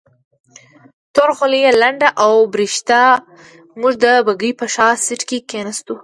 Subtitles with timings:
[1.13, 3.03] توره خولۍ یې لنده او برېښېده،
[3.79, 5.95] موږ د بګۍ په شا سیټ کې کېناستو.